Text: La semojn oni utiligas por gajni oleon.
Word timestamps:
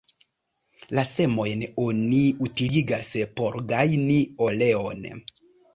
La 0.99 1.03
semojn 1.09 1.61
oni 1.85 2.23
utiligas 2.49 3.13
por 3.39 3.61
gajni 3.75 4.21
oleon. 4.49 5.11